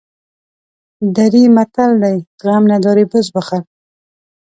دري 1.15 1.43
متل 1.55 1.91
دی: 2.03 2.17
غم 2.43 2.63
نداری 2.73 3.05
بز 3.11 3.27
بخر. 3.35 3.61